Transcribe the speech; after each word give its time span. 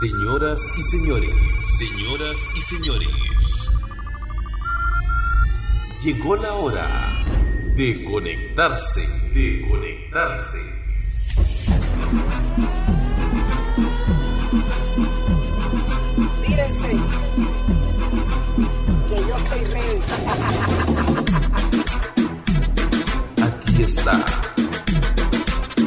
Señoras 0.00 0.62
y 0.76 0.82
señores, 0.84 1.30
señoras 1.60 2.40
y 2.54 2.60
señores, 2.60 3.70
llegó 6.04 6.36
la 6.36 6.52
hora 6.52 6.86
de 7.74 8.04
conectarse, 8.04 9.00
de 9.34 9.66
conectarse. 9.68 10.58
Tírense, 16.46 16.90
que 19.08 19.16
yo 19.16 19.36
estoy 19.36 19.64
ready. 19.64 20.00
Aquí 23.42 23.82
está 23.82 24.24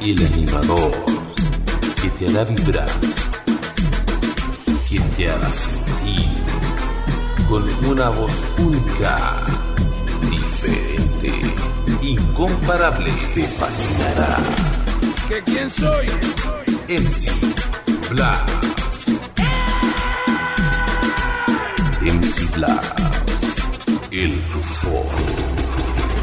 el 0.00 0.26
animador 0.26 0.92
que 2.00 2.08
te 2.10 2.28
hará 2.28 2.44
vibrar, 2.44 2.88
que 4.88 5.00
te 5.16 5.30
hará 5.30 5.52
sentir 5.52 6.28
con 7.46 7.62
una 7.86 8.08
voz 8.08 8.54
única, 8.58 9.36
diferente, 10.30 11.32
incomparable, 12.02 13.10
te 13.34 13.46
fascinará. 13.46 14.36
¿Que 15.28 15.42
quién 15.42 15.68
soy? 15.68 16.06
MC 16.88 17.30
Blast. 18.10 19.08
MC 22.00 22.56
Blast. 22.56 22.98
El 24.10 24.42
rufón. 24.52 25.06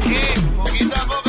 ¿Qué? 0.04 0.40
Poquito 0.56 0.96
a 0.96 1.25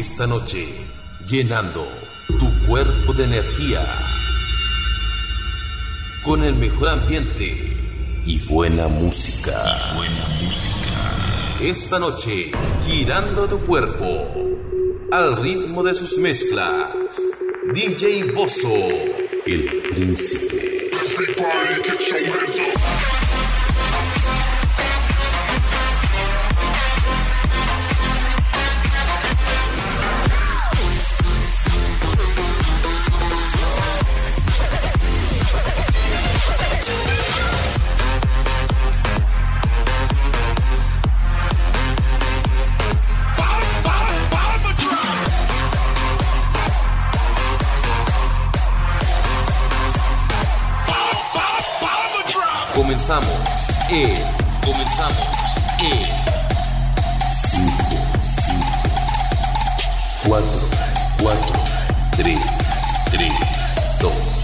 Esta 0.00 0.26
noche, 0.26 0.66
llenando 1.26 1.86
tu 2.26 2.66
cuerpo 2.66 3.12
de 3.12 3.24
energía. 3.24 3.80
Con 6.24 6.42
el 6.42 6.54
mejor 6.54 6.88
ambiente 6.88 7.76
y 8.24 8.38
buena 8.46 8.88
música. 8.88 9.92
buena 9.94 10.26
música. 10.42 11.58
Esta 11.60 11.98
noche, 11.98 12.50
girando 12.86 13.46
tu 13.46 13.60
cuerpo 13.66 14.34
al 15.12 15.42
ritmo 15.42 15.82
de 15.82 15.94
sus 15.94 16.16
mezclas. 16.16 16.88
DJ 17.74 18.32
Bozo, 18.32 18.74
el 19.44 19.82
príncipe. 19.94 20.90
Comenzamos 52.74 53.28
en. 53.90 54.14
Comenzamos 54.64 55.26
en. 55.80 56.06
5, 57.30 57.72
5, 58.20 58.66
4, 60.26 60.46
4, 61.22 61.40
3, 62.16 62.38
3, 63.10 63.32
2, 64.00 64.39